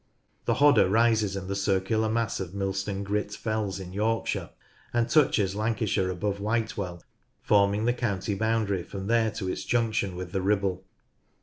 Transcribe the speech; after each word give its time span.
The 0.45 0.55
Hodder 0.55 0.89
rises 0.89 1.35
in 1.35 1.47
the 1.47 1.55
circular 1.55 2.09
mass 2.09 2.39
of 2.39 2.55
Millstone 2.55 3.03
Grit 3.03 3.33
fells 3.33 3.79
in 3.79 3.93
Yorkshire, 3.93 4.49
and 4.93 5.07
touches 5.07 5.53
Lancashire 5.55 6.09
above 6.09 6.39
White 6.39 6.75
well, 6.75 7.03
forming 7.43 7.85
the 7.85 7.93
county 7.93 8.33
boundary 8.33 8.81
from 8.81 9.05
there 9.05 9.29
to 9.29 9.47
its 9.47 9.63
junction 9.63 10.15
with 10.15 10.31
the 10.31 10.41
Ribble. 10.41 10.83